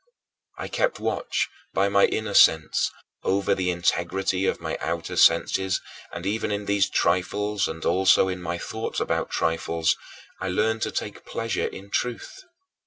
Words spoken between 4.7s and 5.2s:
outer